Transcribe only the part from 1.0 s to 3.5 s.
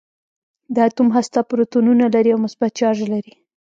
هسته پروتونونه لري او مثبت چارج لري.